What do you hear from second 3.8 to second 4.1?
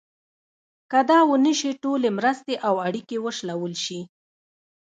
شي.